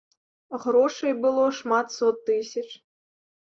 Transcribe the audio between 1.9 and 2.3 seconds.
сот